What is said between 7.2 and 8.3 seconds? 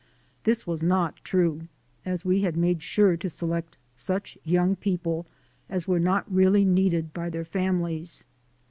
their families.